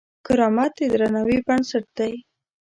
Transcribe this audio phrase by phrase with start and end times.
[0.25, 2.13] کرامت د درناوي بنسټ دی.